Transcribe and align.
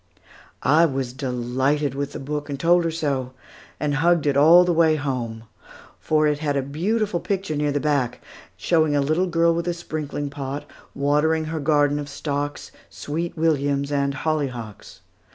I 0.63 0.87
was 0.87 1.13
delighted 1.13 1.93
with 1.93 2.13
the 2.13 2.19
book, 2.19 2.49
and 2.49 2.59
told 2.59 2.85
her 2.85 2.89
so, 2.89 3.33
and 3.79 3.93
hugged 3.93 4.25
it 4.25 4.35
all 4.35 4.63
the 4.63 4.73
way 4.73 4.95
home; 4.95 5.43
for 5.99 6.25
it 6.25 6.39
had 6.39 6.57
a 6.57 6.63
beautiful 6.63 7.19
picture 7.19 7.55
near 7.55 7.71
the 7.71 7.79
back, 7.79 8.19
showing 8.57 8.95
a 8.95 8.99
little 9.01 9.27
girl 9.27 9.53
with 9.53 9.67
a 9.67 9.75
sprinkling 9.75 10.31
pot, 10.31 10.65
watering 10.95 11.45
her 11.45 11.59
garden 11.59 11.99
of 11.99 12.09
stocks, 12.09 12.71
sweet 12.89 13.37
williams, 13.37 13.91
and 13.91 14.15
hollyhocks. 14.15 15.01